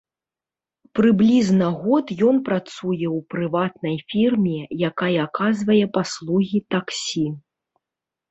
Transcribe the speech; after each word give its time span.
Прыблізна 0.99 1.67
год 1.81 2.05
ён 2.29 2.35
працуе 2.47 3.07
ў 3.09 3.19
прыватнай 3.33 3.95
фірме, 4.13 4.57
якая 4.89 5.13
аказвае 5.27 5.79
паслугі 5.99 6.59
таксі. 6.77 7.25